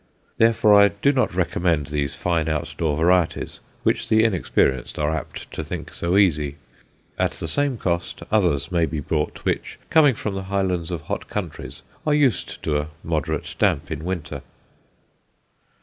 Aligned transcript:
Therefore 0.39 0.73
I 0.73 0.87
do 0.87 1.13
not 1.13 1.35
recommend 1.35 1.85
these 1.85 2.15
fine 2.15 2.49
outdoor 2.49 2.97
varieties, 2.97 3.59
which 3.83 4.09
the 4.09 4.23
inexperienced 4.23 4.97
are 4.97 5.11
apt 5.11 5.51
to 5.51 5.63
think 5.63 5.93
so 5.93 6.17
easy. 6.17 6.55
At 7.19 7.33
the 7.33 7.47
same 7.47 7.77
cost 7.77 8.23
others 8.31 8.71
may 8.71 8.87
be 8.87 8.99
bought, 8.99 9.45
which, 9.45 9.77
coming 9.91 10.15
from 10.15 10.33
the 10.33 10.45
highlands 10.49 10.89
of 10.89 11.01
hot 11.01 11.29
countries, 11.29 11.83
are 12.03 12.15
used 12.15 12.63
to 12.63 12.79
a 12.79 12.87
moderate 13.03 13.53
damp 13.59 13.91
in 13.91 14.03
winter. 14.03 14.41